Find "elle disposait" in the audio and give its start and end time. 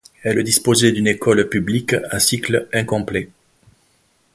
0.23-0.91